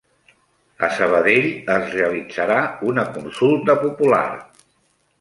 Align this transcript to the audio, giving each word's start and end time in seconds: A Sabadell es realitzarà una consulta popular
A 0.87 0.89
Sabadell 0.99 1.45
es 1.75 1.87
realitzarà 1.97 2.59
una 2.95 3.07
consulta 3.21 3.81
popular 3.87 4.27